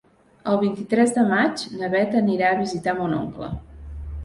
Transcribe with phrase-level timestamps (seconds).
[0.53, 3.55] El vint-i-tres de maig na Bet anirà a visitar mon oncle.